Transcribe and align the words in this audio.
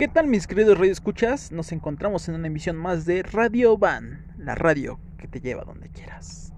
¿Qué 0.00 0.08
tal 0.08 0.28
mis 0.28 0.46
queridos 0.46 0.78
radio 0.78 0.92
escuchas? 0.92 1.52
Nos 1.52 1.72
encontramos 1.72 2.26
en 2.26 2.34
una 2.34 2.46
emisión 2.46 2.74
más 2.74 3.04
de 3.04 3.22
Radio 3.22 3.76
Van, 3.76 4.24
la 4.38 4.54
radio 4.54 4.98
que 5.18 5.28
te 5.28 5.42
lleva 5.42 5.64
donde 5.64 5.90
quieras. 5.90 6.54